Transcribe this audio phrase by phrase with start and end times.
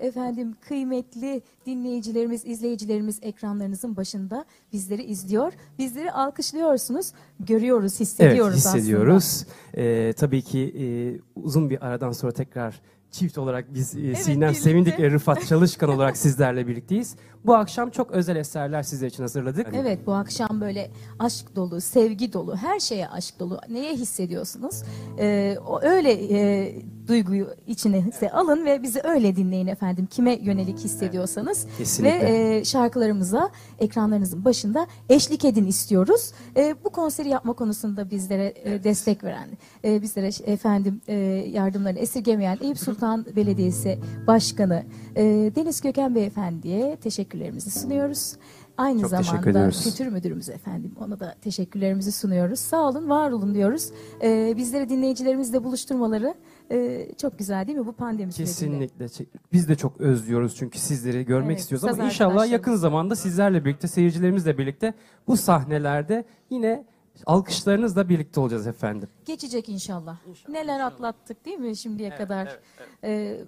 [0.00, 5.52] efendim kıymetli dinleyicilerimiz, izleyicilerimiz ekranlarınızın başında bizleri izliyor.
[5.78, 9.44] Bizleri alkışlıyorsunuz, görüyoruz, hissediyoruz evet, hissediyoruz.
[9.74, 10.84] Ee, tabii ki e,
[11.40, 12.80] uzun bir aradan sonra tekrar
[13.10, 14.62] çift olarak biz e, Sinem birlikte.
[14.62, 17.16] Sevindik ve Rıfat Çalışkan olarak sizlerle birlikteyiz.
[17.44, 19.66] Bu akşam çok özel eserler sizler için hazırladık.
[19.74, 23.60] Evet bu akşam böyle aşk dolu, sevgi dolu, her şeye aşk dolu.
[23.68, 24.82] Neye hissediyorsunuz?
[25.18, 26.74] Ee, o öyle e,
[27.08, 30.06] duyguyu içinize alın ve bizi öyle dinleyin efendim.
[30.10, 31.66] Kime yönelik hissediyorsanız.
[31.78, 32.20] Kesinlikle.
[32.20, 36.32] Ve e, şarkılarımıza ekranlarınızın başında eşlik edin istiyoruz.
[36.56, 39.48] E, bu konseri yapma konusunda bizlere e, destek veren,
[39.84, 41.14] e, bizlere efendim e,
[41.48, 44.84] yardımlarını esirgemeyen Eyüp Sultan Belediyesi Başkanı
[45.16, 45.22] e,
[45.56, 46.96] Deniz Gökhan Beyefendi'ye
[47.30, 48.36] teşekkürlerimizi sunuyoruz.
[48.76, 52.60] Aynı Çok zamanda kültür müdürümüz efendim ona da teşekkürlerimizi sunuyoruz.
[52.60, 53.90] Sağ olun, var olun diyoruz.
[54.22, 56.34] E, bizleri dinleyicilerimizle buluşturmaları
[56.70, 58.54] e, çok güzel değil mi bu pandemi sürecinde?
[58.54, 59.04] Kesinlikle.
[59.04, 63.64] Çe- Biz de çok özlüyoruz çünkü sizleri görmek Evet, istiyoruz ama inşallah yakın zamanda sizlerle
[63.64, 64.94] birlikte, seyircilerimizle birlikte
[65.26, 66.84] bu sahnelerde yine
[67.26, 69.08] alkışlarınızla birlikte olacağız efendim.
[69.24, 70.16] Geçecek inşallah.
[70.48, 72.58] Neler atlattık değil mi şimdiye kadar?
[73.04, 73.40] Ee,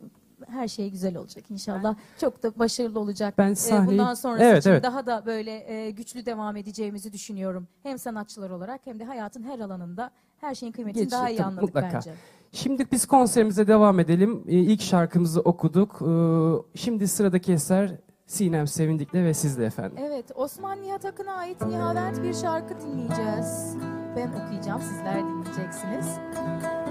[0.49, 1.95] her şey güzel olacak inşallah.
[2.21, 3.35] Çok da başarılı olacak.
[3.39, 4.83] Ben Ee, sahneyi- Bundan sonrası Evet, için evet.
[4.85, 7.69] daha da böyle e, güçlü devam edeceğimizi düşünüyorum.
[7.83, 10.11] Hem sanatçılar olarak hem de hayatın her alanında
[10.41, 11.95] her şeyin kıymetini Geçecek, daha iyi tabii, anladık mutlaka.
[11.95, 12.15] bence.
[12.53, 14.45] Şimdi biz konserimize devam edelim.
[14.47, 16.03] Ee, İlk şarkımızı okuduk.
[16.03, 17.91] Ee, Şimdi sıradaki eser
[18.27, 19.99] Sinem Sevindik'le ve sizle efendim.
[20.01, 23.77] Evet, Osman Nihat Akın'a ait Nihavent bir şarkı dinleyeceğiz.
[24.17, 26.07] Ben okuyacağım, sizler dinleyeceksiniz.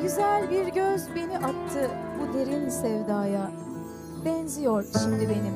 [0.02, 1.90] Güzel bir göz beni attı
[2.20, 3.52] bu derin sevdaya.
[4.26, 5.54] Benziyor şimdi benim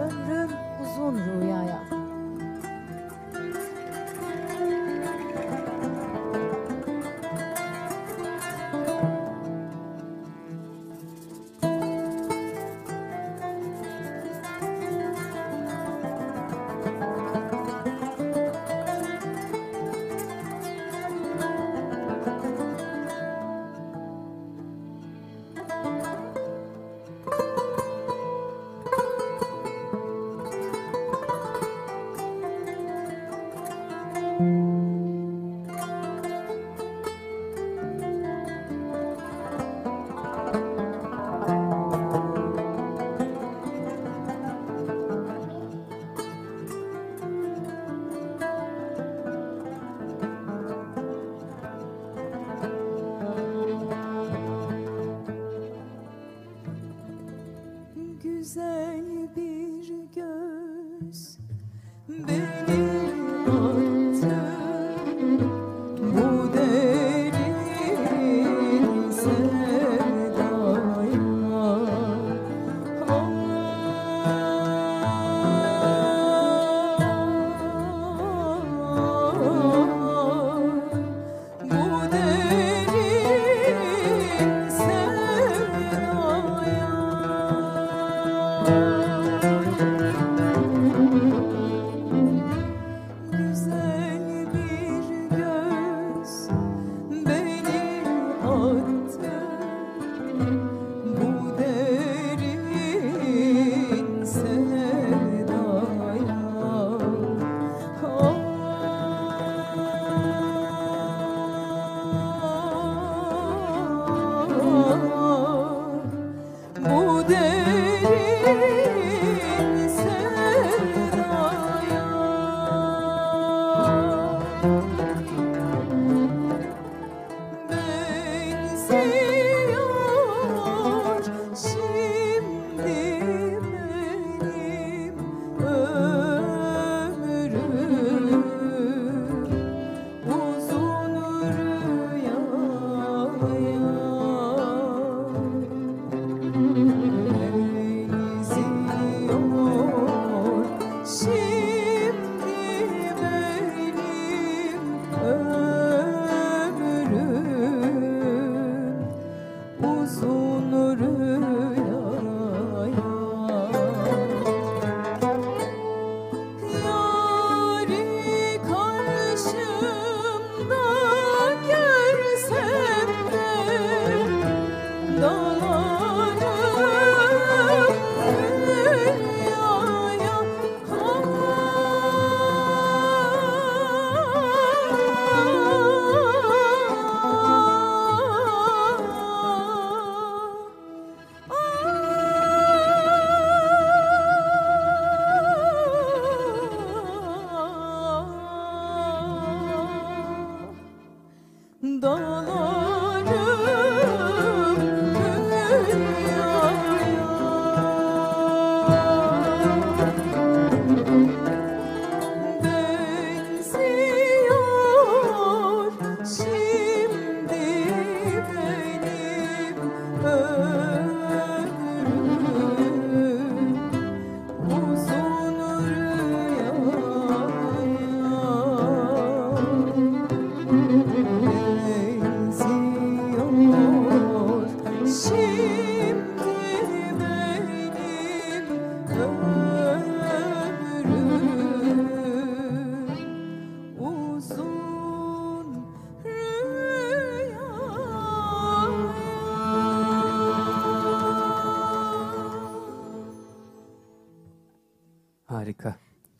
[0.00, 0.50] ömrüm
[0.82, 1.95] uzun rüyaya.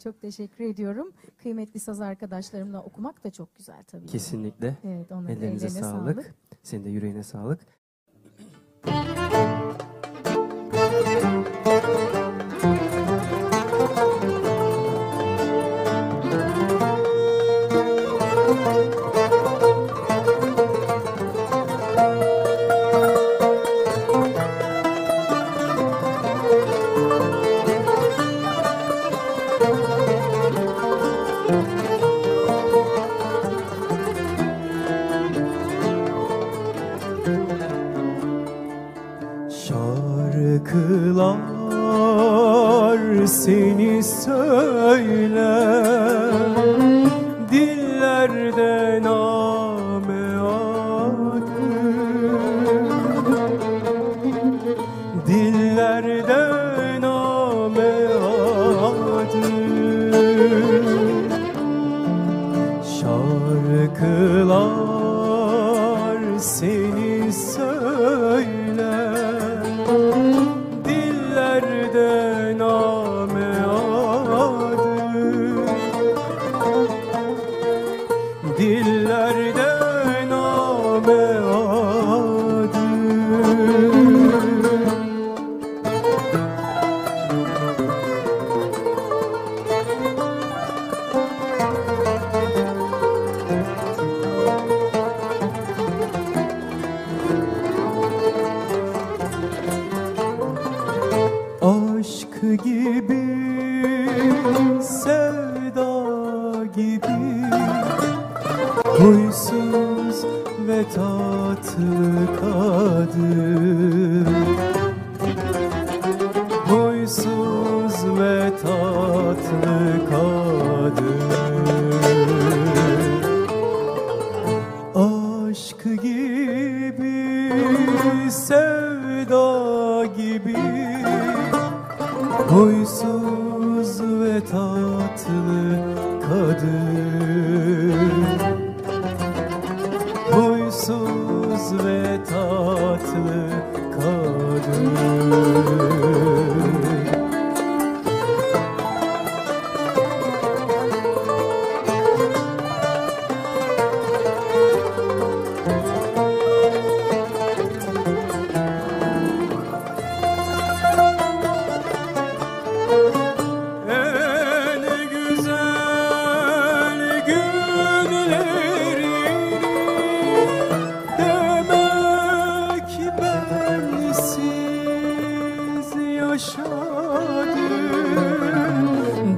[0.07, 1.13] Çok teşekkür ediyorum.
[1.43, 4.07] Kıymetli saz arkadaşlarımla okumak da çok güzel tabii.
[4.07, 4.77] Kesinlikle.
[4.85, 6.15] Evet, onların Ellerinize sağlık.
[6.23, 6.35] sağlık.
[6.63, 7.61] Senin de yüreğine sağlık.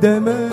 [0.00, 0.47] deme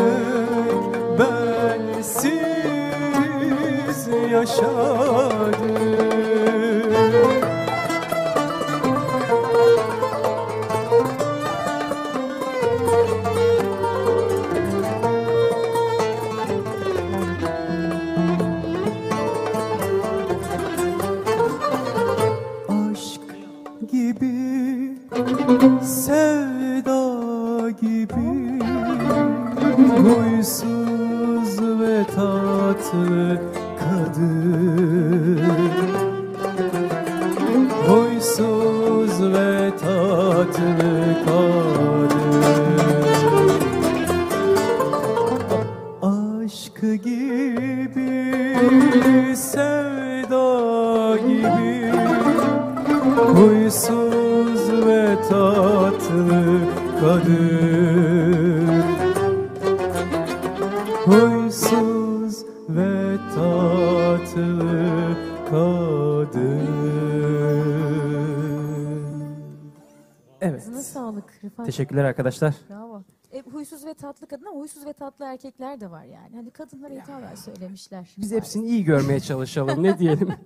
[71.96, 72.56] Teşekkürler arkadaşlar.
[72.70, 73.04] Bravo.
[73.32, 76.36] E, huysuz ve tatlı kadın ama huysuz ve tatlı erkekler de var yani.
[76.36, 78.16] Hani kadınlara hitaben söylemişler.
[78.18, 79.84] Biz hepsini iyi görmeye çalışalım.
[79.84, 80.30] Ne diyelim?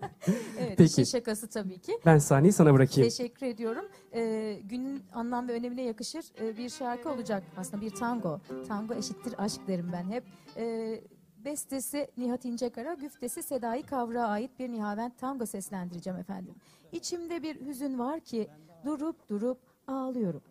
[0.60, 0.84] Evet, Peki.
[0.84, 2.00] işin şakası tabii ki.
[2.06, 3.10] Ben sahneyi sana bırakayım.
[3.10, 3.86] Teşekkür ediyorum.
[4.14, 7.44] Ee, günün anlam ve önemine yakışır e, bir şarkı olacak.
[7.58, 8.40] Aslında bir tango.
[8.68, 10.24] Tango eşittir aşk derim ben hep.
[10.58, 11.02] Ee,
[11.46, 16.56] bestesi Nihat İncekara, güftesi Sedai Kavrak'a ait bir Nihavent tango seslendireceğim efendim.
[16.92, 18.48] İçimde bir hüzün var ki
[18.86, 20.42] durup durup ağlıyorum.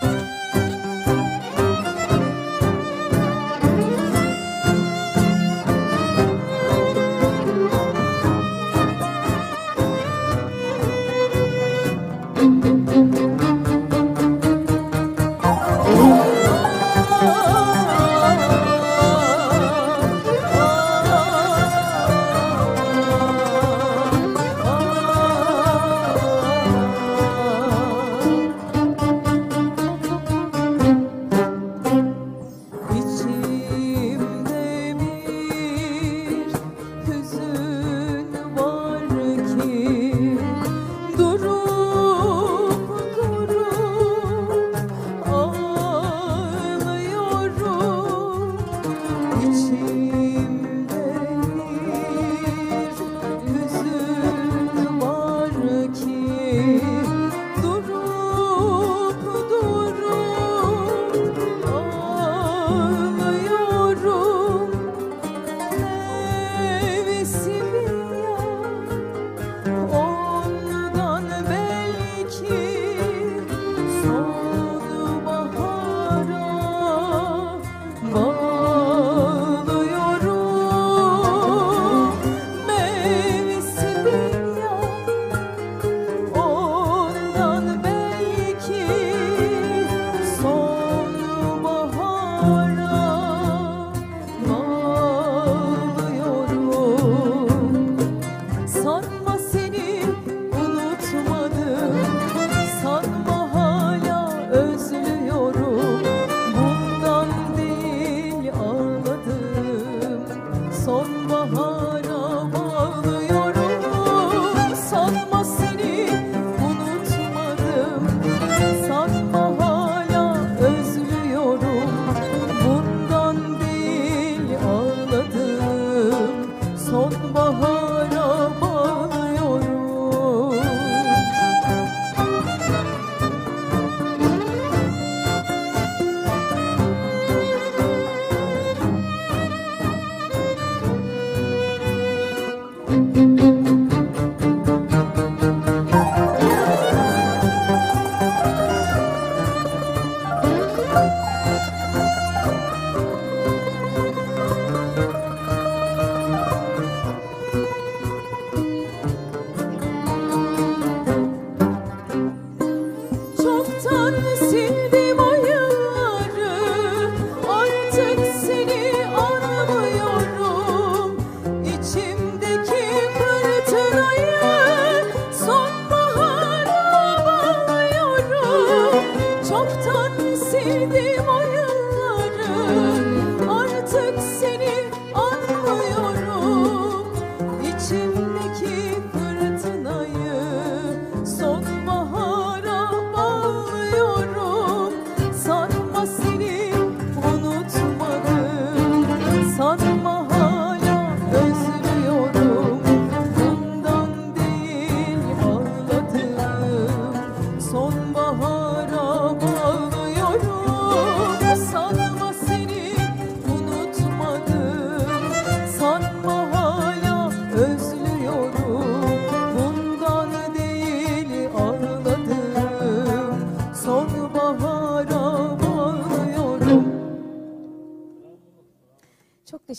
[0.00, 0.32] Ah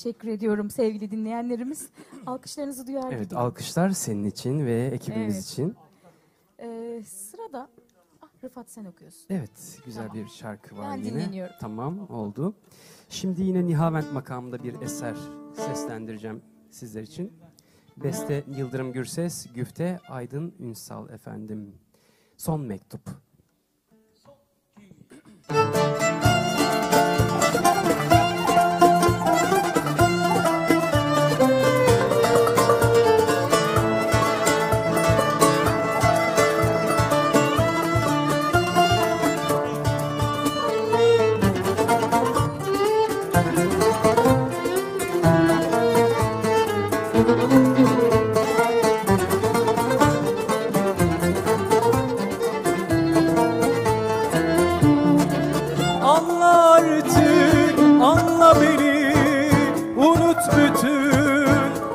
[0.04, 1.90] teşekkür ediyorum sevgili dinleyenlerimiz.
[2.26, 3.38] Alkışlarınızı duyar Evet, gibiyim.
[3.46, 5.46] alkışlar senin için ve ekibimiz Evet.
[5.46, 5.76] için.
[6.60, 7.70] Ee, sırada
[8.22, 9.26] ah, Rıfat sen okuyorsun.
[9.30, 10.24] Evet, güzel Tamam.
[10.24, 11.14] bir şarkı var Ben yine.
[11.14, 11.56] dinleniyorum.
[11.60, 12.56] Tamam, oldu.
[13.10, 15.16] Şimdi yine Nihavent makamında bir eser
[15.56, 17.34] seslendireceğim sizler için.
[17.98, 21.76] Beste Yıldırım Gürses, Güfte Aydın Ünsal efendim.
[22.38, 23.02] Son mektup.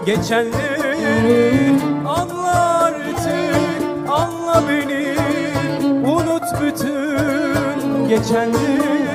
[0.09, 5.17] Geçenleri Anla artık, anla beni
[6.09, 9.09] Unut bütün geçenleri.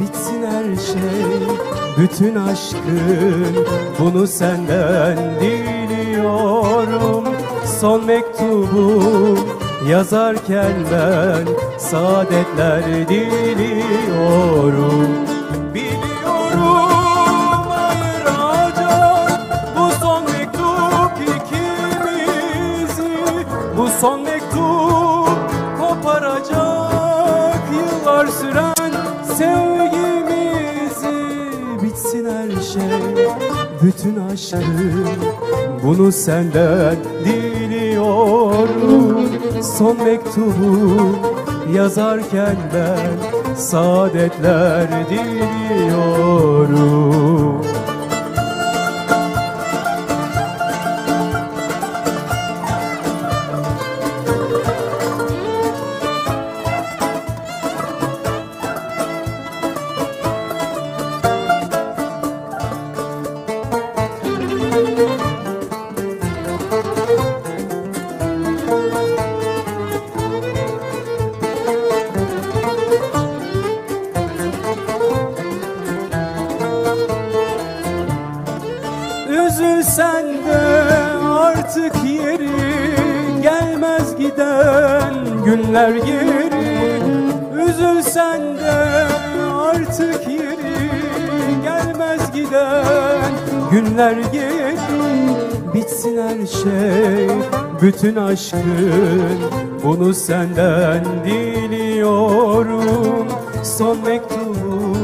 [0.00, 1.24] Bitsin her şey,
[1.98, 3.66] bütün aşkın
[3.98, 7.24] Bunu senden diliyorum.
[7.80, 9.02] Son mektubu
[9.88, 11.46] yazarken ben
[11.78, 13.72] Saadetler diliyorum
[24.02, 25.38] son mektup
[25.78, 28.92] koparacak Yıllar süren
[29.24, 31.16] sevgimizi
[31.82, 32.92] Bitsin her şey.
[33.82, 35.08] Bütün aşkım
[35.82, 39.20] Bunu senden diliyorum.
[39.62, 41.16] Son mektubu
[41.74, 43.16] yazarken ben
[43.54, 46.42] Saadetler diliyorum
[98.02, 98.62] bütün aşkın
[99.84, 102.82] bunu senden diliyorum.
[103.64, 104.96] Son mektubu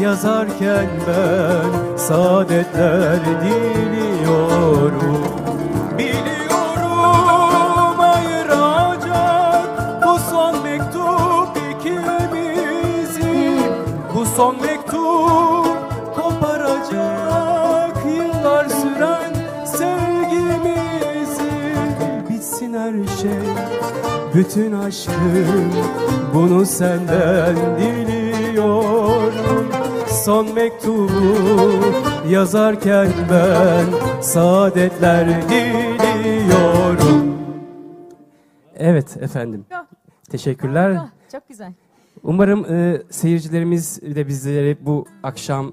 [0.00, 5.19] yazarken ben saadetler diliyorum
[24.34, 25.72] bütün aşkım
[26.34, 29.68] bunu senden diliyorum
[30.24, 31.10] Son mektubu
[32.28, 33.84] yazarken ben
[34.20, 37.30] saadetler diliyorum
[38.76, 39.64] Evet efendim.
[40.30, 40.96] Teşekkürler.
[41.00, 41.72] Ah, çok güzel.
[42.22, 45.72] Umarım e, seyircilerimiz de bizleri bu akşam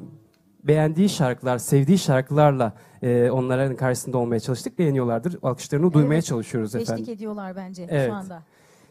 [0.68, 4.80] beğendiği şarkılar, sevdiği şarkılarla e, onların karşısında olmaya çalıştık.
[4.80, 5.40] Beğeniyorlardır.
[5.44, 6.26] Alkışlarını duymaya Evet.
[6.26, 7.14] çalışıyoruz Eşlik efendim.
[7.14, 8.10] ediyorlar bence Evet.
[8.10, 8.44] şu anda.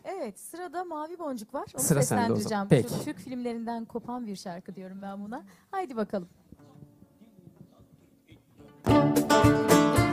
[0.05, 1.67] Evet sırada Mavi Boncuk var.
[1.75, 2.65] Onu Sıra seslendireceğim.
[2.69, 2.89] Peki.
[2.89, 5.43] Türk, Türk filmlerinden kopan bir şarkı diyorum ben buna.
[5.71, 6.29] Haydi bakalım.
[8.87, 10.06] Bu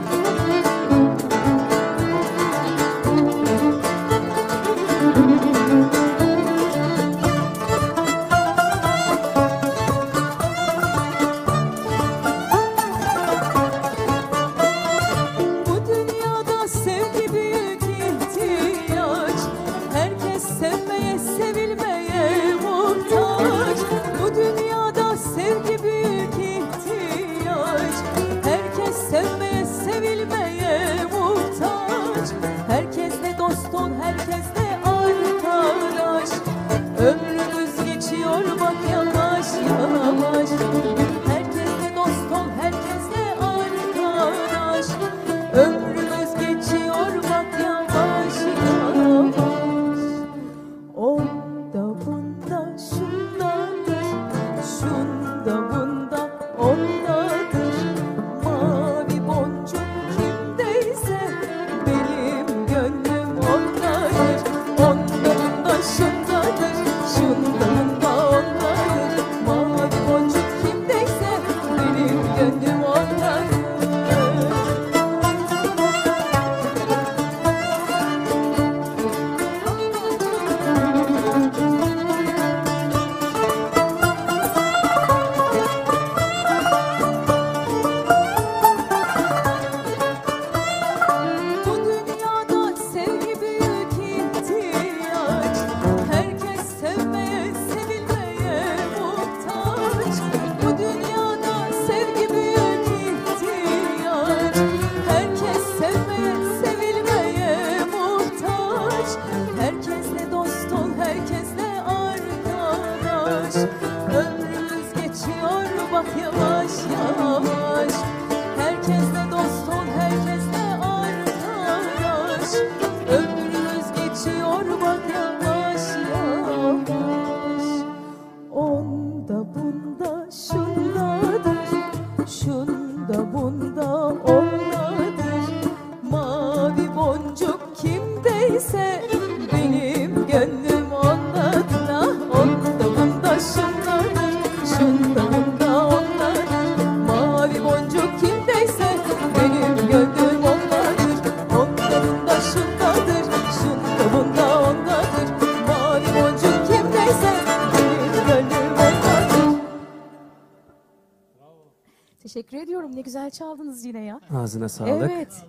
[163.34, 164.20] çaldınız yine ya.
[164.30, 165.10] Ağzına sağlık.
[165.12, 165.44] Evet.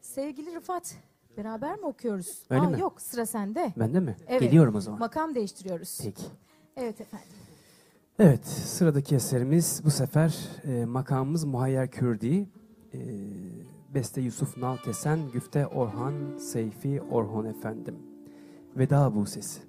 [0.00, 0.96] Sevgili Rıfat,
[1.36, 2.42] beraber mi okuyoruz?
[2.50, 2.80] Öyle Aa, mi?
[2.80, 3.72] Yok, sıra sende.
[3.76, 4.16] Bende mi?
[4.28, 4.40] Evet.
[4.40, 5.00] Geliyorum o zaman.
[5.00, 5.98] Makam değiştiriyoruz.
[6.02, 6.22] Peki.
[6.76, 7.28] Evet efendim.
[8.18, 12.48] Evet, sıradaki eserimiz bu sefer e, makamımız Muhayyer Kürdi.
[12.94, 12.98] E,
[13.94, 17.96] beste Yusuf Nalkesen, güfte Orhan Seyfi Orhon efendim.
[18.76, 19.67] Veda bu sesi.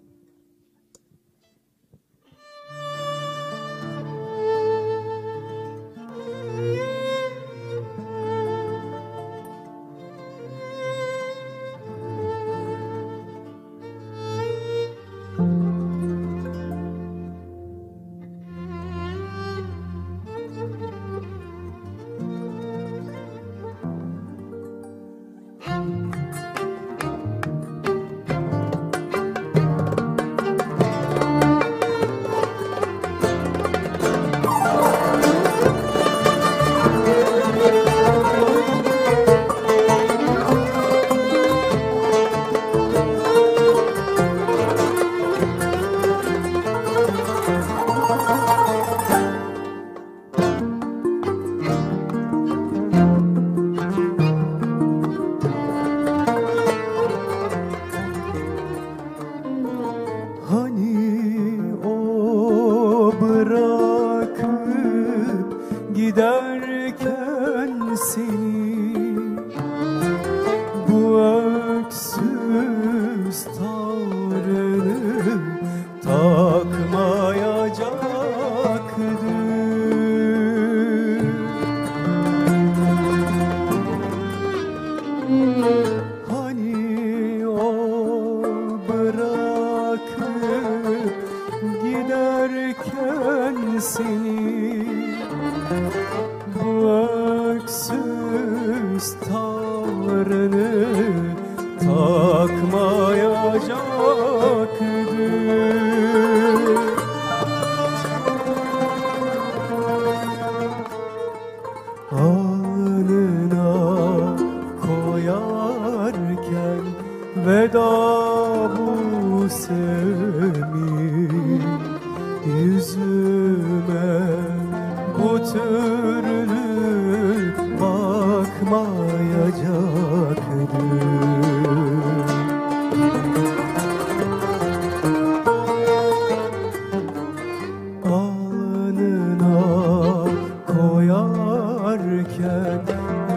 [141.98, 142.82] Koyarken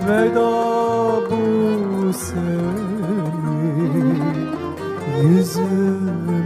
[0.08, 0.50] veda
[1.30, 2.92] bu seni.
[5.22, 6.41] Yüzüme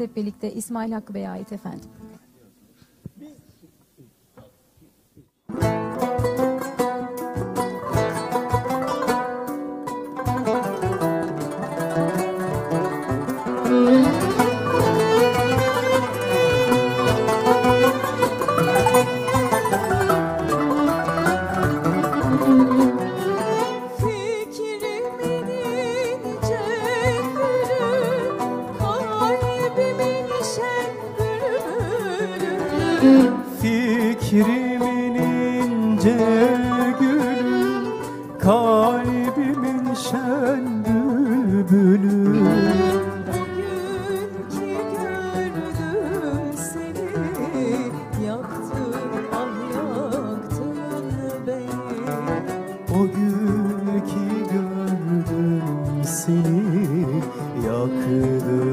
[0.00, 1.90] hep birlikte İsmail Hakkı Bey'e ait efendim.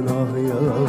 [0.08, 0.81] ah ya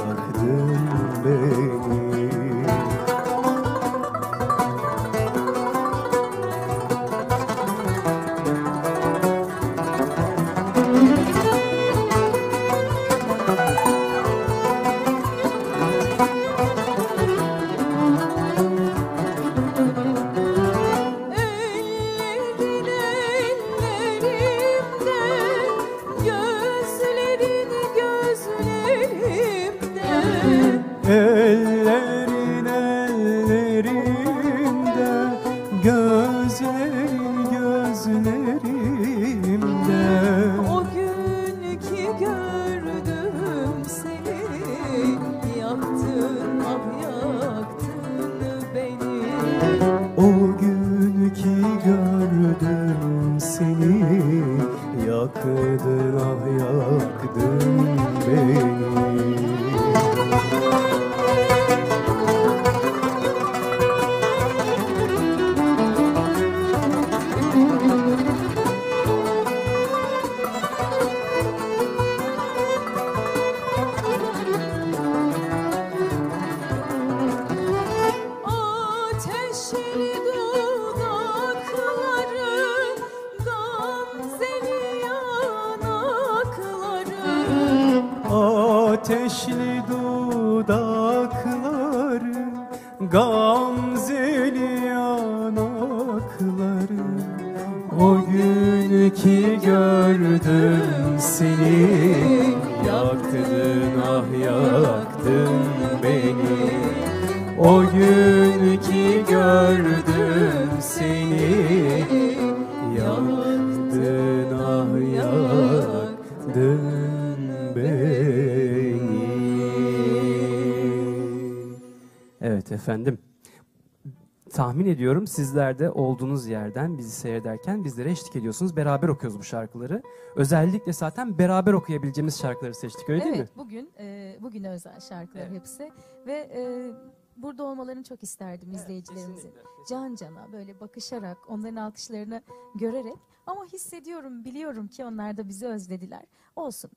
[125.23, 128.77] Ediyorum sizler de olduğunuz yerden bizi seyrederken bizlere eşlik ediyorsunuz.
[128.77, 130.03] Beraber okuyoruz bu şarkıları.
[130.37, 133.39] Özellikle zaten beraber okuyabileceğimiz şarkıları seçtik öyle değil mi?
[133.39, 135.91] Evet, bugün e, bugüne özel şarkılar hepsi
[136.27, 136.91] ve e,
[137.37, 139.51] burada olmalarını çok isterdim izleyicilerimizin.
[139.89, 142.43] Can cana böyle bakışarak, onların alkışlarını
[142.75, 146.23] görerek ama hissediyorum, biliyorum ki onlar da bizi özlediler.
[146.57, 146.91] Olsun.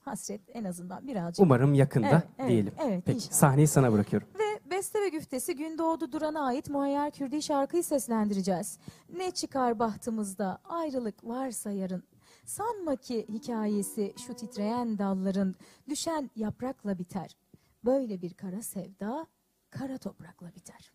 [0.00, 1.42] Hasret en azından birazcık.
[1.44, 2.72] Umarım yakında Evet, evet, diyelim.
[2.84, 3.32] evet, Peki inşallah.
[3.32, 4.28] sahneyi sana bırakıyorum.
[4.38, 8.78] Ve Beste ve Güftesi Gündoğdu Duran'a ait Muayyer Kürdi şarkıyı seslendireceğiz.
[9.16, 12.02] Ne çıkar bahtımızda ayrılık varsa yarın.
[12.44, 15.54] Sanma ki hikayesi şu titreyen dalların
[15.88, 17.36] düşen yaprakla biter.
[17.84, 19.26] Böyle bir kara sevda
[19.70, 20.92] kara toprakla biter.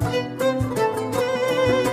[0.00, 1.87] Ne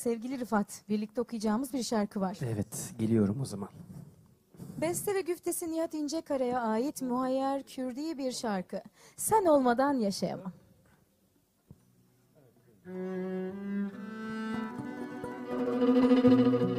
[0.00, 2.38] sevgili Rıfat, birlikte okuyacağımız bir şarkı var.
[2.42, 3.68] Evet, geliyorum o zaman.
[4.80, 8.82] Beste ve güftesi Nihat İncekara'ya ait Muhayyer Kürdi bir şarkı.
[9.16, 10.52] Sen olmadan yaşayamam.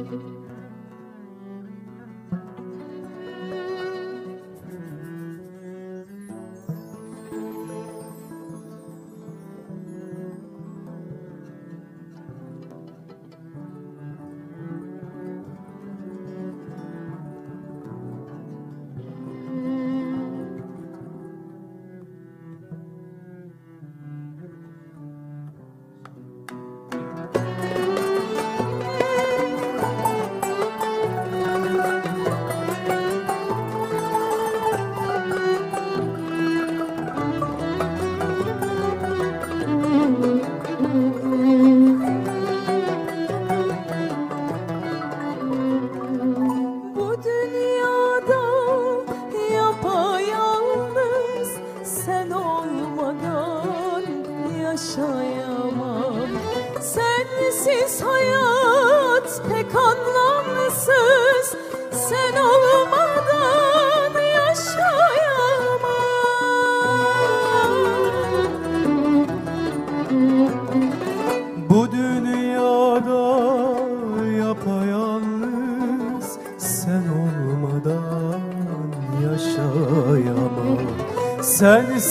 [0.08, 0.31] Bu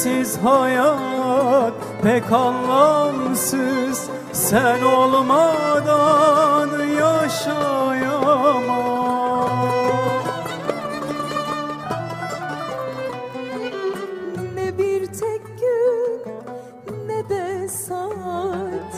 [0.01, 1.73] Sensiz hayat
[2.03, 4.09] pek anlamsız.
[4.33, 8.63] Sen olmadan yaşayamam.
[14.55, 16.21] Ne bir tek gün
[17.07, 18.93] ne de saat.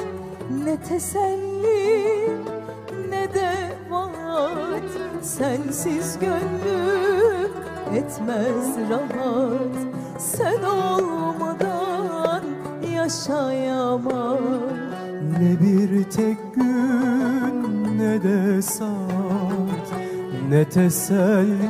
[0.66, 2.32] Ne teselli
[3.10, 3.54] ne de
[3.90, 4.92] vaat.
[5.22, 7.52] Sensiz gönlüm
[7.96, 9.33] etmez rahat
[20.64, 21.70] Ne teselli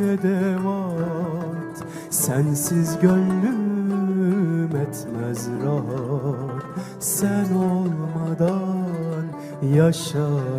[0.00, 1.78] ne de vaat
[2.10, 6.62] Sensiz gönlüm etmez rahat.
[7.00, 9.26] Sen olmadan
[9.74, 10.53] yaşayamam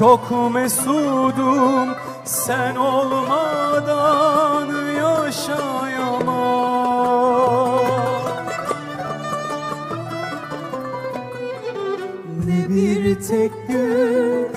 [0.00, 1.88] çok mesudum
[2.24, 6.30] Sen olmadan yaşayamam.
[12.46, 14.48] Ne bir tek gün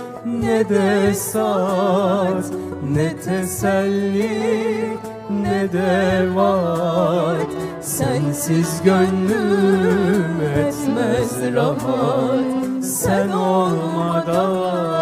[0.42, 2.46] ne de saat
[2.94, 4.98] Ne teselli
[5.44, 7.48] ne de vaat.
[7.82, 12.46] Sensiz gönlüm etmez rahat
[12.84, 14.93] Sen olmadan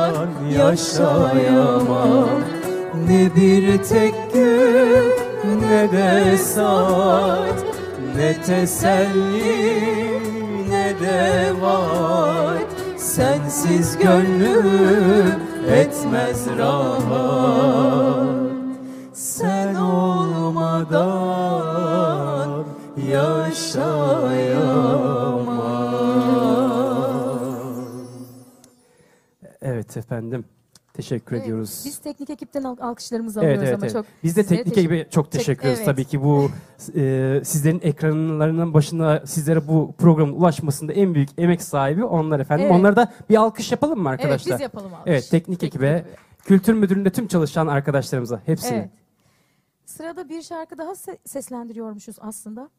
[0.57, 2.29] yaşayamam
[3.07, 5.11] Ne bir tek gün
[5.61, 7.65] ne de saat.
[8.15, 10.19] Ne teselli
[10.69, 12.65] ne de vaat.
[12.97, 15.39] Sensiz gönlüm
[15.73, 18.25] etmez rahat.
[19.13, 21.30] Sen olmadan
[29.91, 30.45] Evet efendim.
[30.93, 31.83] Teşekkür Evet, ediyoruz.
[31.85, 33.93] Biz teknik ekipten al- alkışlarımızı Evet, alıyoruz evet, ama evet.
[33.93, 35.79] çok Biz de teknik teşekkür- ekibe çok teşekkür ediyoruz.
[35.79, 35.85] evet.
[35.85, 36.49] Tabii ki bu
[36.95, 42.65] e, sizlerin ekranlarının başında sizlere bu programın ulaşmasında en büyük emek sahibi onlar efendim.
[42.65, 42.75] Evet.
[42.79, 44.53] Onlara da bir alkış yapalım mı Evet arkadaşlar?
[44.53, 45.11] biz yapalım alkış.
[45.11, 46.05] Evet, teknik ekibe,
[46.45, 48.77] kültür müdürlüğünde tüm çalışan arkadaşlarımıza hepsine.
[48.77, 48.89] Evet.
[49.85, 52.69] Sırada bir şarkı daha se- seslendiriyormuşuz aslında.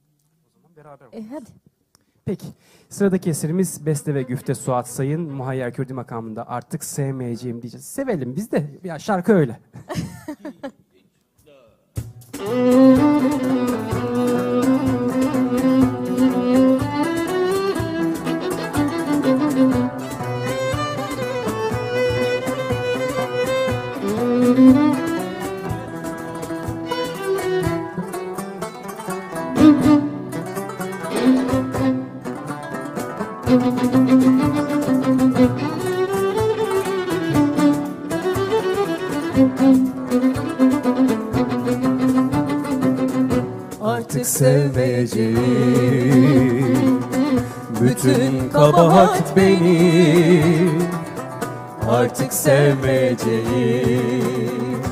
[0.76, 1.06] Beraber.
[1.12, 1.50] E hadi.
[2.24, 2.46] Peki.
[2.88, 7.84] Sıradaki eserimiz Beste ve Güfte Suat Sayın Muhayyer Kürdi makamında artık sevmeyeceğim diyeceğiz.
[7.86, 8.70] Sevelim biz de.
[8.84, 9.60] Ya şarkı öyle.
[44.22, 45.38] Artık sevmeyeceğim
[47.80, 50.82] Bütün kabahat benim
[51.90, 54.82] Artık sevmeyeceğim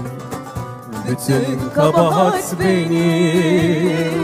[1.09, 4.19] Bütün kabahat benim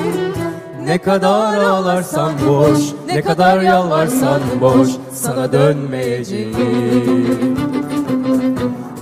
[0.85, 7.57] Ne kadar ağlarsan boş Ne kadar yalvarsan boş Sana dönmeyeceğim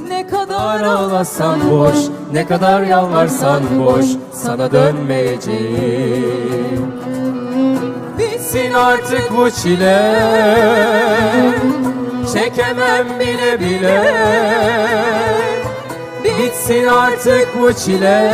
[0.08, 1.96] Ne kadar ağlasan boş
[2.34, 6.92] Ne kadar yalvarsan boş Sana dönmeyeceğim.
[8.18, 10.14] Bitsin artık bu çile.
[12.32, 14.02] Çekemem bile bile.
[16.24, 18.32] Bitsin artık bu çile.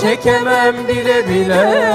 [0.00, 1.92] Çekemem bile bile.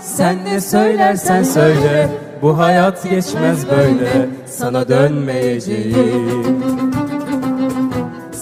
[0.00, 2.08] Sen ne söylersen söyle
[2.42, 4.28] Bu hayat geçmez böyle.
[4.46, 6.83] Sana dönmeyeceğim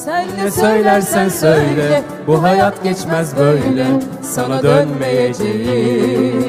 [0.04, 3.86] Sen Ne söylersen söyle Bu hayat geçmez böyle
[4.22, 6.41] Sana dönmeyeceğim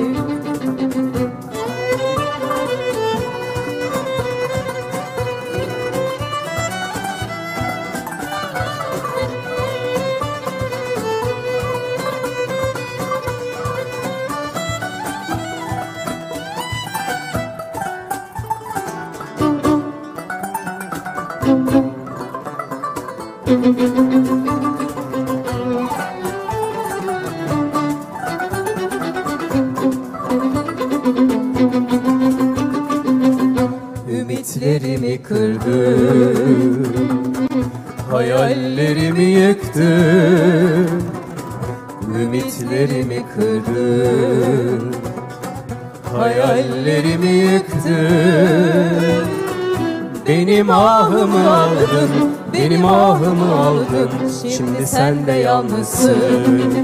[55.74, 56.84] yalnızsın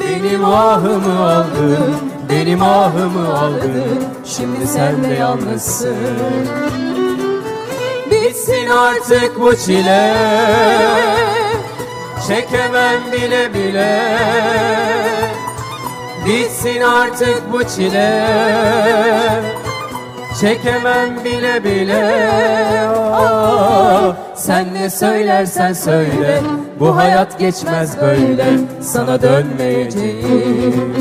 [0.00, 4.04] benim ahımı aldın Benim ahımı aldın.
[4.24, 5.96] Şimdi sen de yalnızsın.
[8.10, 10.14] Bitsin artık bu çile.
[12.28, 14.02] Çekemem bile bile.
[16.26, 18.26] Bitsin artık bu çile.
[20.40, 22.88] Çekemem bile bile.
[22.88, 26.42] Aa, Sen ne söylersen söyle
[26.80, 30.94] Bu hayat geçmez böyle Sana dönmeyeceğim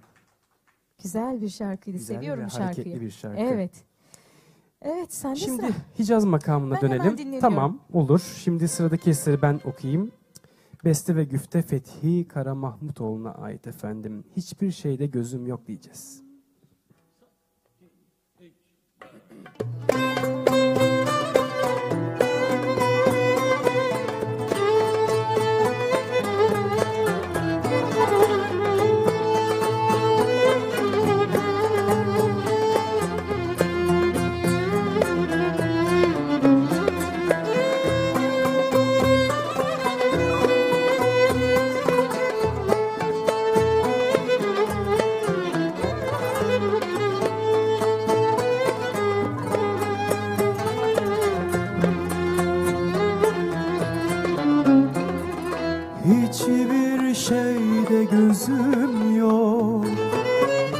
[1.02, 1.98] Güzel bir şarkıydı.
[1.98, 2.66] Güzel Seviyorum ve şarkıyı.
[2.86, 3.40] hareketli bir şarkı.
[3.40, 3.70] Evet.
[4.82, 5.70] Evet sen de Şimdi sıra.
[5.98, 7.18] Hicaz makamına Ben hemen dönelim.
[7.18, 7.40] dinleniyorum.
[7.40, 8.20] Tamam olur.
[8.44, 10.10] Şimdi sıradaki eseri ben okuyayım.
[10.84, 14.24] Beste ve güfte Fethi Kara Mahmutoğlu'na ait efendim.
[14.36, 16.22] Hiçbir şeyde gözüm yok diyeceğiz.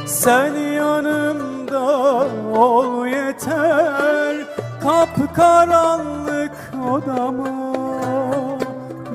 [0.05, 4.35] Sen yanımda ol yeter.
[4.83, 6.51] Kapkaranlık
[6.91, 7.73] odama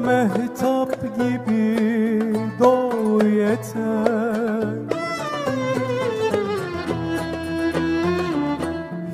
[0.06, 4.70] Mehtap gibi doğ yeter.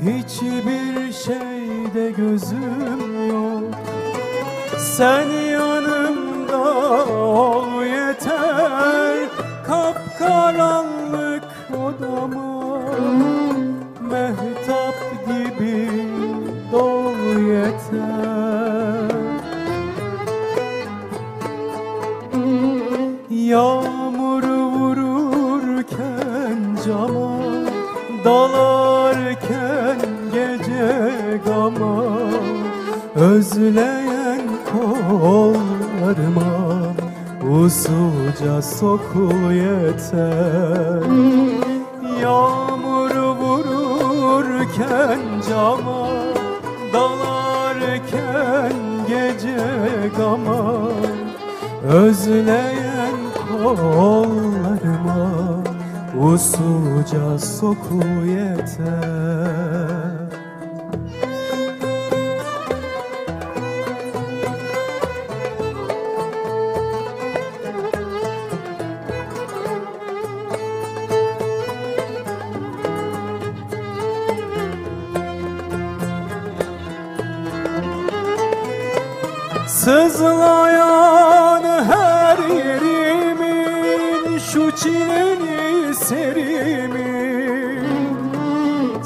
[0.03, 3.75] Hiçbir şeyde gözüm yok.
[4.79, 5.46] Sen
[10.27, 12.81] Kapkaranlık odama
[14.11, 14.95] Mehtap
[15.27, 15.91] gibi
[16.73, 19.11] doğ yeter.
[23.31, 24.43] Yağmur
[24.75, 25.97] vururken
[26.87, 27.39] cama
[28.25, 29.99] Dalarken
[30.33, 32.05] gece gama
[33.15, 34.41] Özleyen
[34.73, 36.56] kollarıma
[37.67, 41.03] Usulca sokul yeter.
[42.23, 46.09] Yağmur vururken cama
[46.93, 48.77] Dalarken
[49.09, 50.91] gece gama.
[51.89, 53.17] Özleyen
[53.49, 55.31] kollarıma
[56.21, 59.96] Usulca soku yeter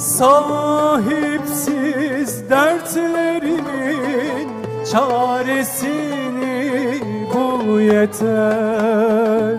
[0.00, 1.70] Sahipsiz
[2.50, 4.48] dertlerimin
[4.92, 6.54] Çaresini
[7.34, 9.58] bul yeter.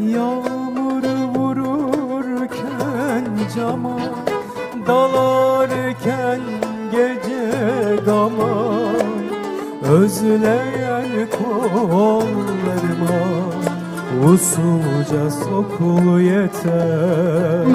[0.00, 1.04] Yağmur
[1.34, 3.24] vururken
[3.56, 4.00] cama
[4.86, 6.40] Dalarken
[6.92, 7.46] gece
[8.06, 8.54] gama
[9.92, 13.16] Özleyen kollarıma
[14.24, 17.66] Usulca sokul yeter.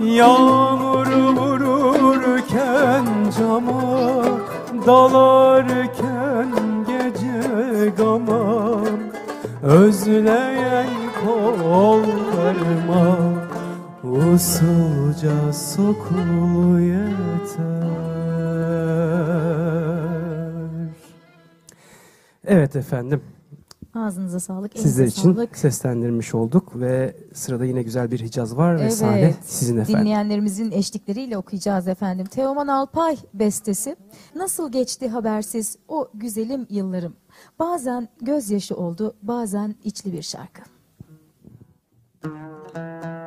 [0.00, 3.06] Yağmur vururken
[3.38, 4.24] cama
[4.86, 6.48] Dalarken
[6.86, 8.80] gece gama
[9.62, 10.86] Özleyen
[11.24, 13.16] kollarıma
[14.04, 17.90] Usulca sokul yeter.
[22.46, 23.22] Evet efendim
[23.94, 25.58] Ağzınıza sağlık, sizler için sağlık.
[25.58, 30.00] seslendirmiş olduk ve sırada yine güzel bir Hicaz var ve Evet, sahne sizin efendim.
[30.00, 32.26] Dinleyenlerimizin eşlikleriyle okuyacağız efendim.
[32.26, 33.96] Teoman Alpay bestesi.
[34.34, 37.16] Nasıl geçti habersiz o güzelim yıllarım.
[37.58, 40.62] Bazen gözyaşı oldu, bazen içli bir şarkı.
[42.24, 43.19] Nasıl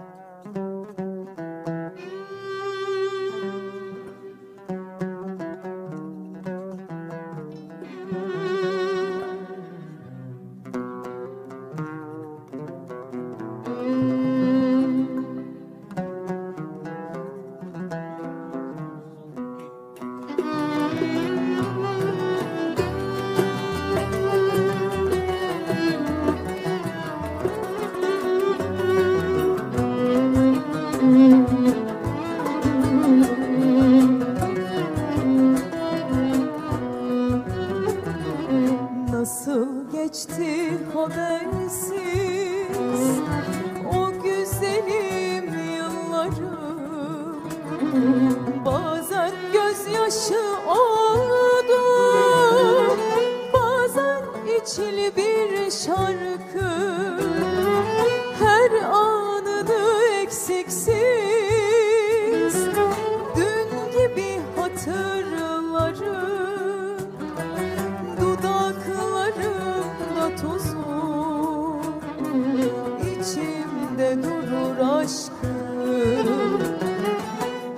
[74.79, 76.61] aşkım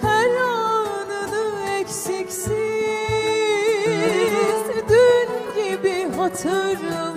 [0.01, 2.45] Her anını eksiksiz
[4.89, 5.29] Dün
[5.63, 7.14] gibi hatırlarım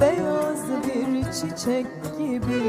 [0.00, 1.86] beyaz bir çiçek
[2.18, 2.62] gibi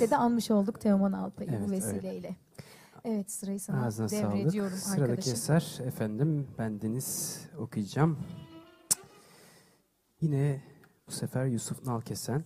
[0.00, 0.10] Evet.
[0.10, 2.36] de anmış olduk Teoman Alpay'ı Evet, bu vesileyle.
[3.04, 4.36] Evet, sırayı sana Ağzına sağlık.
[4.36, 5.32] devrediyorum Sıradaki arkadaşım.
[5.32, 8.18] eser efendim bendeniz okuyacağım.
[10.20, 10.62] Yine
[11.06, 12.44] bu sefer Yusuf Nalkesen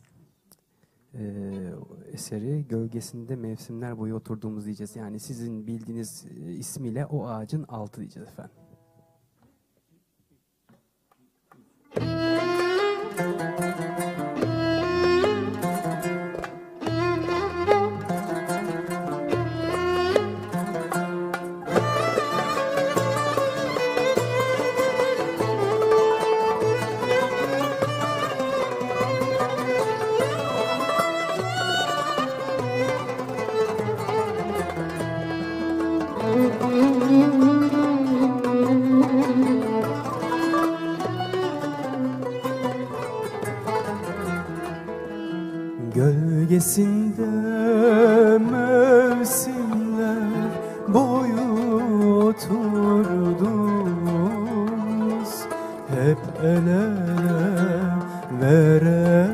[1.14, 1.72] eee,
[2.12, 4.96] eseri Gölgesinde Mevsimler Boyu Oturduğumuz diyeceğiz.
[4.96, 8.52] Yani sizin bildiğiniz e, ismiyle o ağacın altı diyeceğiz efendim.
[46.70, 50.18] Gölgesinde mevsimler
[50.88, 51.48] boyu
[52.28, 53.40] oturdunuz
[55.88, 56.86] Hep el ele
[58.40, 59.30] vererek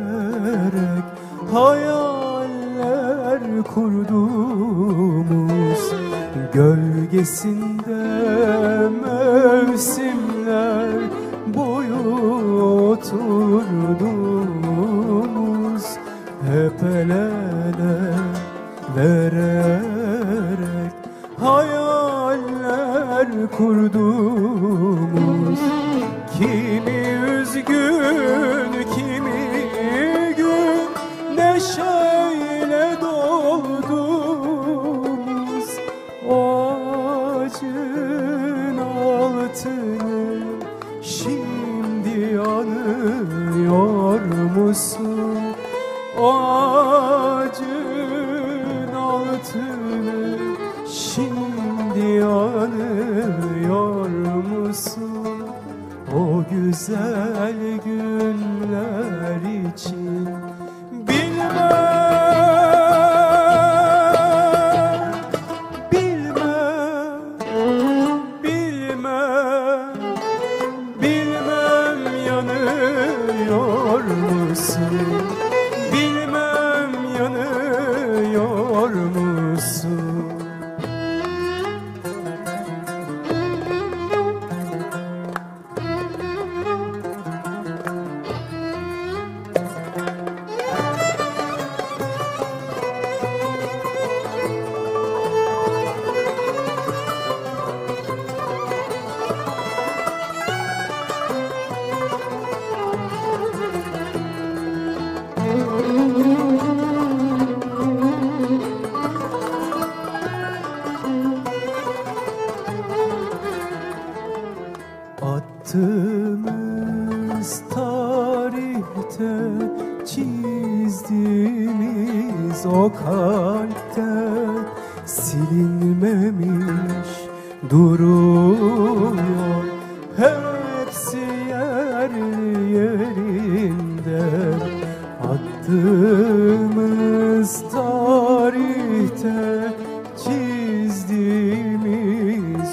[1.53, 3.43] hayaller
[3.75, 5.05] kurdumuz
[6.55, 7.76] Gölgesinde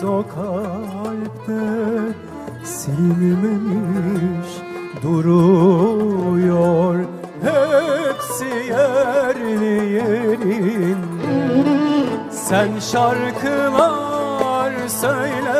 [0.03, 1.63] çizdiğimiz o kalpte
[2.63, 4.51] silinmemiş
[5.03, 6.95] duruyor.
[7.41, 11.33] Hepsi yerli yerinde.
[12.31, 15.52] Sen şarkılar söylerdin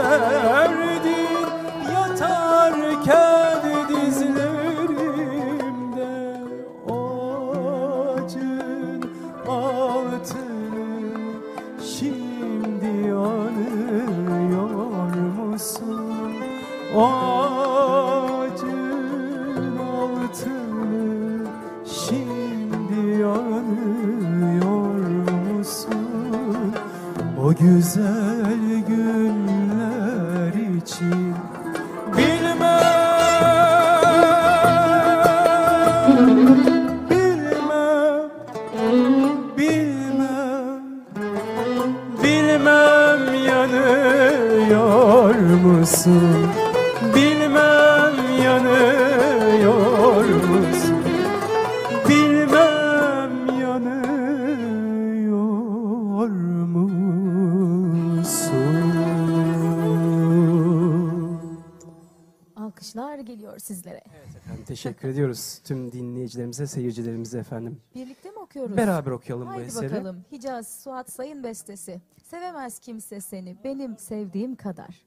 [64.74, 67.82] teşekkür ediyoruz tüm dinleyicilerimize, seyircilerimize efendim.
[67.96, 68.78] Birlikte mi okuyoruz?
[68.78, 69.92] Beraber okuyalım bu Haydi eseri.
[69.92, 70.26] bakalım.
[70.32, 72.02] Hicaz Suat Sayın bestesi.
[72.24, 75.06] Sevemez kimse seni benim sevdiğim kadar.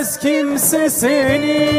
[0.00, 1.70] Sevemez kimse seni.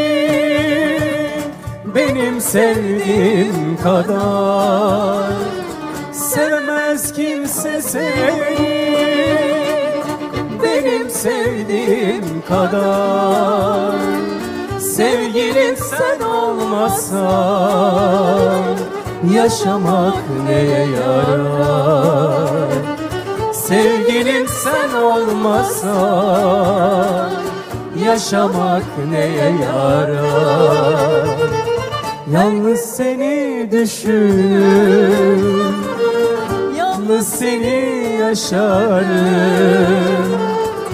[1.95, 5.33] Benim sevdiğim kadar.
[6.11, 8.91] Sevemez kimse seni.
[10.63, 13.95] Benim sevdiğim kadar.
[14.79, 17.21] Sevgilim sen olmasan
[19.33, 20.15] yaşamak
[20.47, 22.71] neye yarar?
[23.53, 26.11] Sevgilim sen olmasan
[28.05, 31.27] yaşamak neye yarar?
[32.31, 35.61] Yalnız seni düşünür
[36.77, 39.07] Yalnız seni yaşarım.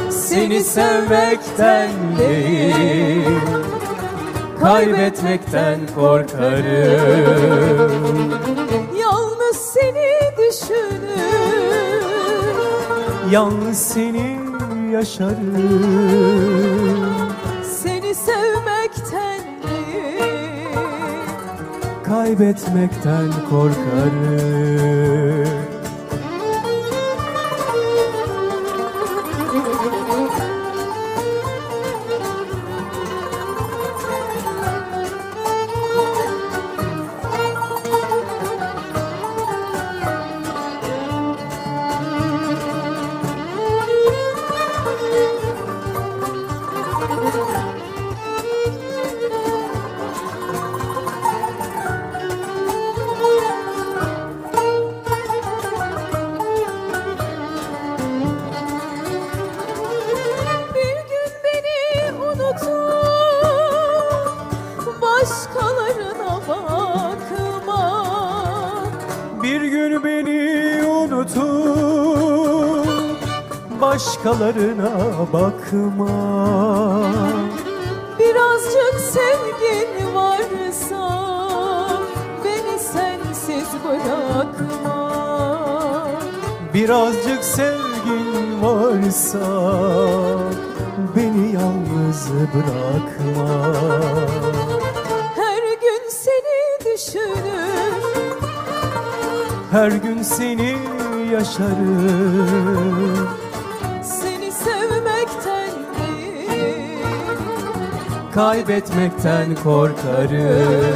[0.09, 1.89] Seni sevmekten
[2.19, 3.39] değil
[4.61, 7.91] Kaybetmekten korkarım.
[8.99, 12.03] Yalnız seni düşünür
[13.31, 14.39] Yalnız seni
[14.93, 16.76] yaşarım
[22.27, 24.17] kaybetmekten korkarım
[74.39, 74.91] başkalarına
[75.33, 76.09] bakma.
[78.19, 81.09] Birazcık sevgin varsa
[82.43, 85.11] beni sensiz bırakma.
[86.73, 89.73] Birazcık sevgin varsa
[91.15, 93.71] beni yalnız bırakma.
[95.35, 98.03] Her gün seni düşünür.
[99.71, 100.77] Her gün seni
[101.31, 103.46] yaşarım
[108.37, 110.93] Kaybetmekten korkarım.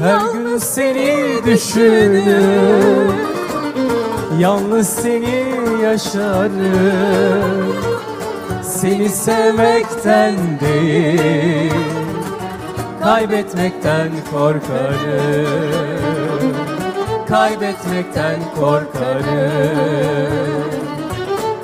[0.00, 3.12] Her gün seni düşünür
[4.38, 5.44] Yalnız seni
[5.82, 7.74] yaşarım.
[8.62, 11.72] Seni sevmekten değil
[13.02, 15.46] Kaybetmekten korkarım.
[17.28, 19.22] Kaybetmekten korkarım.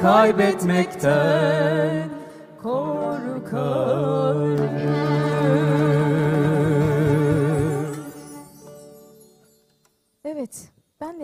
[0.03, 2.08] Kaybetmekten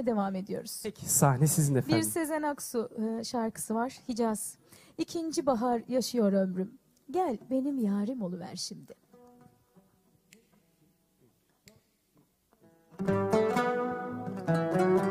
[0.05, 0.80] benle devam ediyoruz.
[0.82, 2.02] Peki sahne sizin Bir efendim.
[2.02, 2.90] Sezen Aksu
[3.20, 4.59] e, şarkısı var, Hicaz.
[4.98, 6.78] İkinci bahar yaşıyor ömrüm.
[7.11, 8.94] Gel benim yarim oluver şimdi.
[14.46, 15.03] Gamze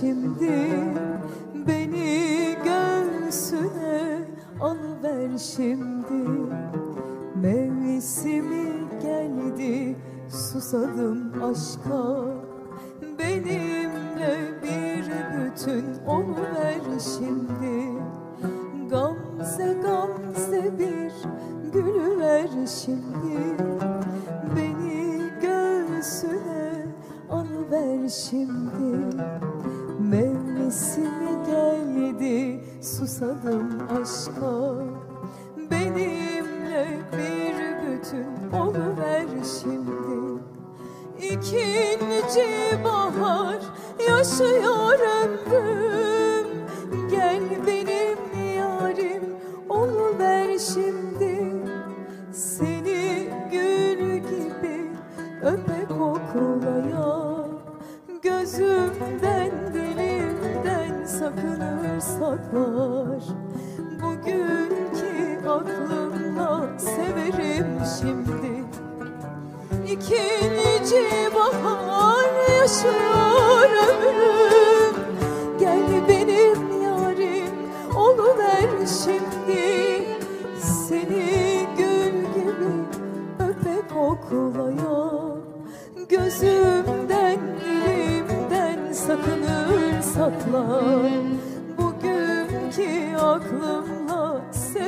[0.00, 0.68] şimdi
[1.68, 4.18] Beni göğsüne
[4.60, 6.28] alıver şimdi.
[7.42, 8.66] Mevsimi
[9.02, 9.96] geldi
[10.28, 12.24] susadım aşka.
[13.18, 16.80] Benimle bir bütün oluver
[17.16, 17.77] şimdi
[33.18, 34.87] susadım aşka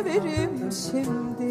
[0.03, 1.50] severim şimdi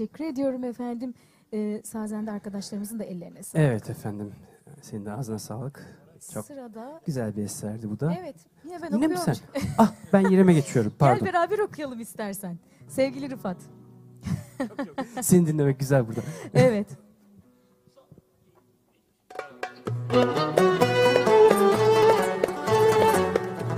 [0.00, 1.14] Teşekkür ediyorum efendim.
[1.52, 3.64] Ee, Sazende arkadaşlarımızın da ellerine sağlık.
[3.66, 4.32] Evet efendim.
[4.82, 5.86] Senin de ağzına sağlık.
[6.32, 8.16] Çok Sırada güzel bir eserdi bu da.
[8.20, 8.34] evet
[8.64, 9.42] yine ben Yine mi okuyorum.
[9.54, 9.62] sen?
[9.78, 10.90] ah ben yerime geçiyorum.
[11.00, 11.26] Gel Pardon.
[11.26, 12.58] beraber okuyalım istersen.
[12.88, 13.56] Sevgili Rıfat.
[15.20, 16.20] Seni dinlemek güzel burada.
[16.54, 16.86] Evet.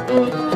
[0.09, 0.47] Seninle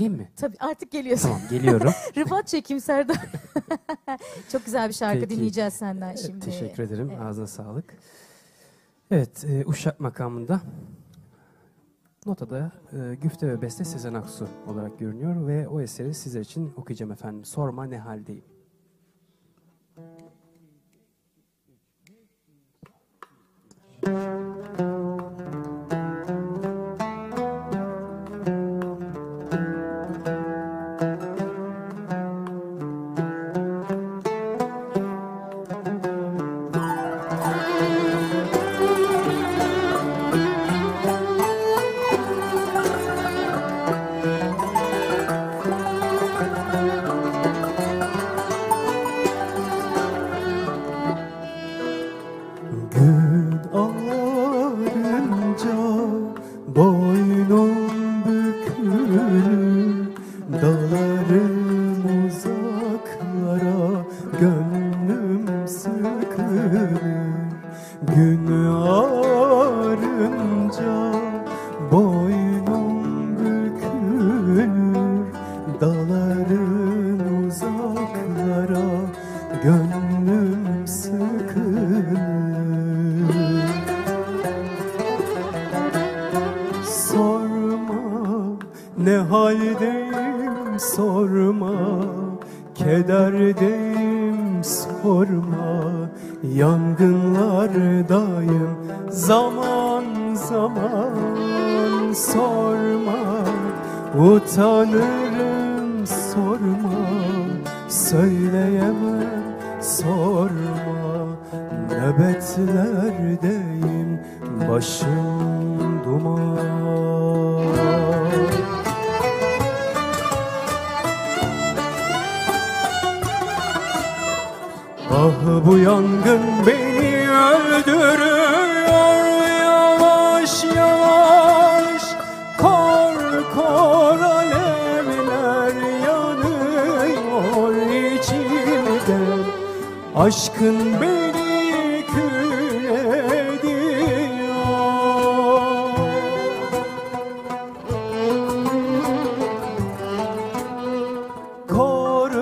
[0.00, 0.30] Geleyim mi?
[0.36, 1.28] Tabii artık geliyorsun.
[1.28, 1.92] Tamam geliyorum.
[2.16, 3.16] Rıfat Çekim Serdar.
[4.52, 5.30] Çok güzel bir şarkı Peki.
[5.30, 6.44] dinleyeceğiz senden şimdi.
[6.44, 7.10] Teşekkür ederim.
[7.10, 7.20] Evet.
[7.22, 7.94] Ağzına sağlık.
[9.10, 10.60] Evet, e, Uşak makamında
[12.26, 17.12] notada e, güfte ve beste Sezen Aksu olarak görünüyor ve o eseri sizler için okuyacağım
[17.12, 17.44] efendim.
[17.44, 18.44] Sorma ne haldeyim.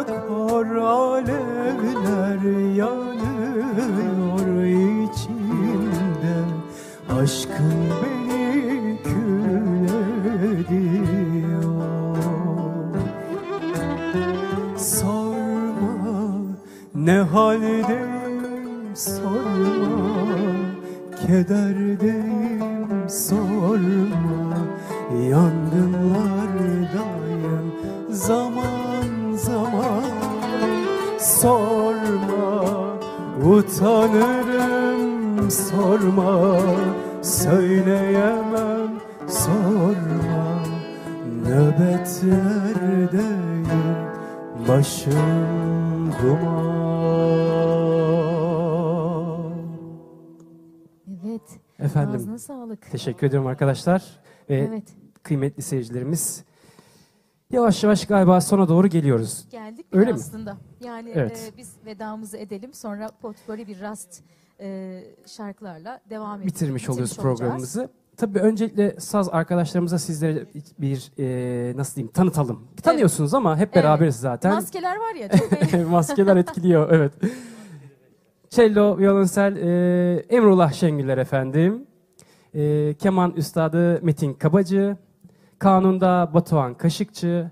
[0.07, 0.67] Kor kor
[2.77, 4.49] yanıyor
[5.11, 6.37] içimde.
[7.21, 9.85] Aşkın beni kül
[10.55, 11.59] ediyor.
[14.77, 16.39] Sorma
[16.95, 18.08] ne haldeyim
[33.79, 36.59] utanırım sorma
[37.23, 40.63] Söyleyemem sorma
[41.45, 43.67] Nöbetlerdeyim
[44.69, 46.79] başım duman
[51.25, 51.43] Evet.
[51.79, 52.91] Efendim Ağzına sağlık.
[52.91, 54.03] teşekkür ediyorum arkadaşlar.
[54.51, 54.85] Ve Evet.
[55.23, 56.45] kıymetli seyircilerimiz.
[57.53, 59.45] Yavaş yavaş galiba sona doğru geliyoruz.
[59.51, 60.17] Geldik Öyle bile mi?
[60.19, 60.57] aslında.
[60.85, 61.51] Yani Evet.
[61.55, 62.75] e, biz vedamızı edelim.
[62.75, 64.23] Sonra potpourri bir rast
[64.61, 66.47] e, şarkılarla devam edelim.
[66.49, 67.37] Bitirmiş oluyoruz olacağız.
[67.39, 67.89] programımızı.
[68.17, 70.47] Tabii öncelikle saz arkadaşlarımıza sizlere
[70.79, 72.69] bir e, nasıl diyeyim tanıtalım.
[72.83, 74.55] Tanıyorsunuz ama hep beraberiz zaten.
[74.55, 75.89] Maskeler var ya çok.
[75.91, 77.13] Maskeler etkiliyor evet.
[78.51, 81.87] Cello, violonsel e, Emrullah Şengüller efendim.
[82.55, 84.97] E, keman üstadı Metin Kabacı.
[85.59, 87.51] Kanunda Batuhan Kaşıkçı.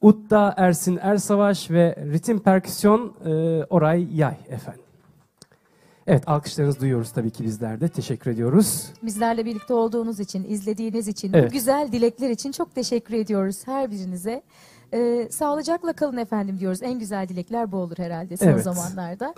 [0.00, 3.30] Ut'ta Ersin Ersavaş ve ritim perküsyon e,
[3.64, 4.80] Oray Yay efendim.
[6.06, 7.88] Evet alkışlarınızı duyuyoruz tabii ki bizler de.
[7.88, 8.86] Teşekkür ediyoruz.
[9.02, 11.48] Bizlerle birlikte olduğunuz için, izlediğiniz için, Evet.
[11.50, 14.42] bu güzel dilekler için çok teşekkür ediyoruz her birinize.
[14.94, 16.82] Ee, sağlıcakla kalın efendim diyoruz.
[16.82, 18.64] En güzel dilekler bu olur herhalde son Evet.
[18.64, 19.34] zamanlarda.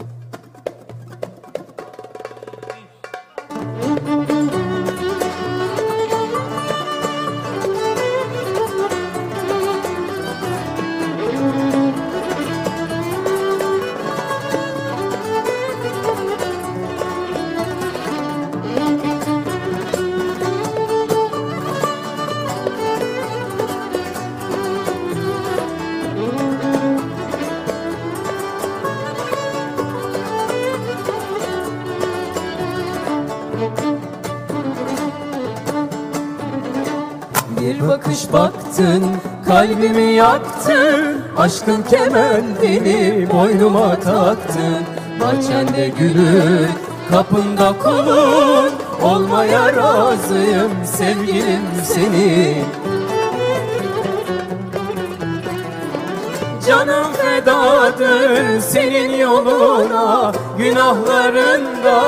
[38.83, 39.05] Baktın,
[39.47, 41.23] kalbimi yaktın.
[41.39, 44.85] Aşkın kemendini boynuma taktın.
[45.21, 46.69] Bahçende gülün,
[47.11, 48.71] kapında kulun.
[49.03, 52.65] Olmaya razıyım sevgilim senin.
[56.69, 62.03] Canım fedadır senin yoluna Günahlarında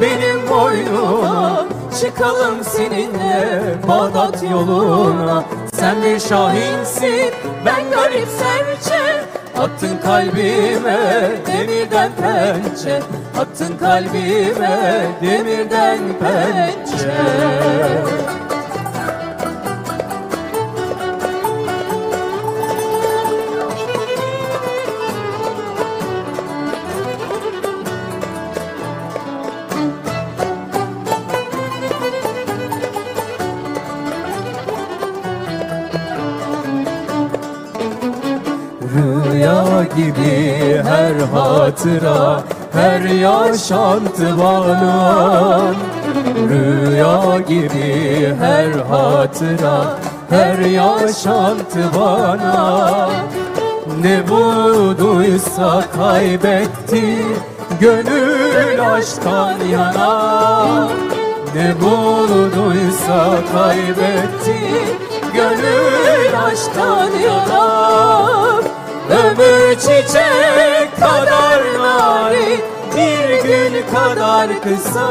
[0.00, 1.66] benim boynuma.
[2.00, 5.44] Çıkalım seninle Bağdat yoluna
[5.78, 7.34] Sen bir şahinsin
[7.66, 9.24] ben garip serçe.
[9.58, 10.98] Attın kalbime
[11.46, 13.02] demirden pençe.
[13.38, 17.14] Attın kalbime demirden pençe
[40.18, 42.40] gibi her hatıra
[42.72, 45.72] Her yaşantı bana.
[46.50, 49.98] Rüya gibi her hatıra
[50.30, 53.08] Her yaşantı bana.
[54.02, 57.24] Ne bulduysa kaybetti
[57.80, 60.88] Gönül aşktan yana.
[61.54, 64.58] Ne bulduysa kaybetti
[65.34, 67.88] Gönül aşktan yana
[69.18, 72.60] Ömür çiçek kadar narin
[72.96, 75.08] Bir gün kadar kısa.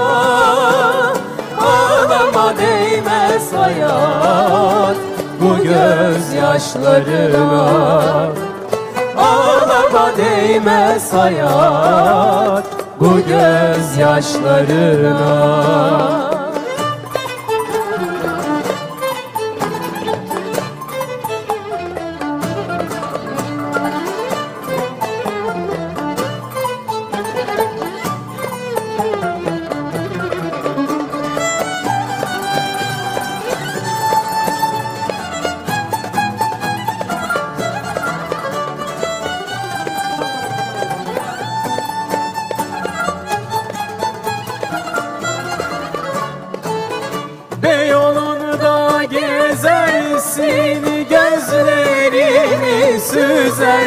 [1.62, 4.96] Ağlama değmez hayat
[5.42, 7.68] Bu gözyaşlarına.
[9.18, 12.64] Ağlama değmez hayat
[13.00, 16.27] Bu gözyaşlarına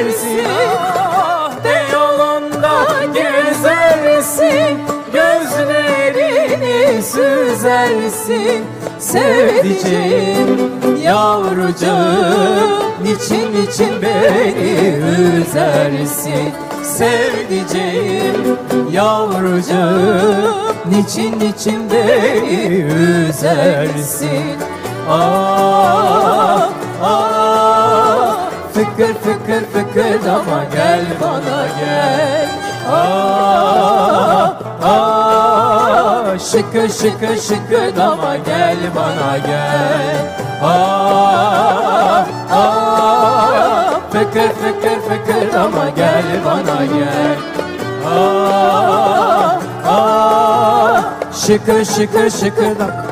[0.00, 4.78] süzersin Ah, Beyoğlu'nda gezersin.
[5.12, 8.64] Gözlerini süzersin.
[8.98, 10.70] Sevdiceğim
[11.02, 14.72] yavrucağım Niçin niçin beni
[15.40, 16.52] üzersin.
[16.82, 18.58] Sevdiceğim
[18.92, 22.82] yavrucağım Niçin niçin beni
[23.28, 24.58] üzersin.
[25.10, 26.68] Ah
[27.02, 27.49] ah
[28.80, 32.48] Fıkır fıkır fıkır ama gel bana gel.
[32.92, 34.52] Ah
[34.84, 40.16] ah Şıkır şıkır şıkır ama gel bana gel.
[40.62, 47.36] Ah ah Fıkır fıkır fıkır ama gel bana gel.
[48.06, 49.56] Ah
[49.88, 51.02] ah
[51.46, 53.10] Şıkır şıkır şıkır da